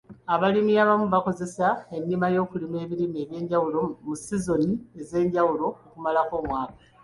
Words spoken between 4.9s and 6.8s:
ez'enjawulo okumalako omwaka.